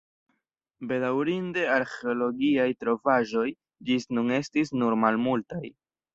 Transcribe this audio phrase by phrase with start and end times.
[0.91, 3.45] Bedaŭrinde arĥeologiaj trovaĵoj
[3.91, 5.63] ĝis nun estis nur malmultaj.